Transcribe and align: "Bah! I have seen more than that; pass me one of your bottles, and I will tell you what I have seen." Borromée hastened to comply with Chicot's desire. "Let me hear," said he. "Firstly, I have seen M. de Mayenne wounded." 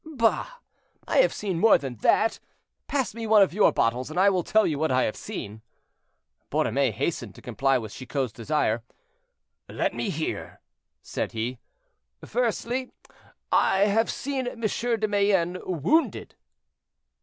"Bah! 0.03 0.53
I 1.07 1.17
have 1.17 1.31
seen 1.31 1.59
more 1.59 1.77
than 1.77 1.97
that; 1.97 2.39
pass 2.87 3.13
me 3.13 3.27
one 3.27 3.43
of 3.43 3.53
your 3.53 3.71
bottles, 3.71 4.09
and 4.09 4.19
I 4.19 4.31
will 4.31 4.41
tell 4.41 4.65
you 4.65 4.79
what 4.79 4.89
I 4.91 5.03
have 5.03 5.15
seen." 5.15 5.61
Borromée 6.51 6.91
hastened 6.91 7.35
to 7.35 7.41
comply 7.43 7.77
with 7.77 7.93
Chicot's 7.93 8.33
desire. 8.33 8.81
"Let 9.69 9.93
me 9.93 10.09
hear," 10.09 10.59
said 11.03 11.33
he. 11.33 11.59
"Firstly, 12.25 12.89
I 13.51 13.81
have 13.81 14.09
seen 14.09 14.47
M. 14.47 14.59
de 14.61 15.07
Mayenne 15.07 15.59
wounded." 15.67 16.33